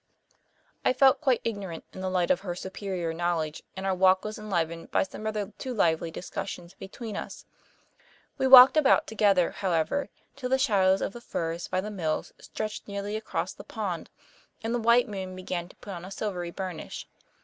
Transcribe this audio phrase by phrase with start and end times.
[0.83, 4.39] I felt quite ignorant in the light of her superior knowledge, and our walk was
[4.39, 7.45] enlivened by some rather too lively discussions between us.
[8.39, 12.87] We walked about together, however, till the shadows of the firs by the mills stretched
[12.87, 14.09] nearly across the pond
[14.63, 17.07] and the white moon began to put on a silvery burnish.